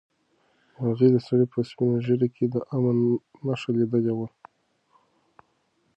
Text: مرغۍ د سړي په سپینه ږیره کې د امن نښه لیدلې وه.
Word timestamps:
مرغۍ 0.79 1.09
د 1.13 1.17
سړي 1.27 1.45
په 1.53 1.59
سپینه 1.69 1.97
ږیره 2.05 2.27
کې 2.35 2.45
د 2.53 2.55
امن 2.75 2.97
نښه 3.45 3.71
لیدلې 3.77 4.13
وه. 4.17 4.27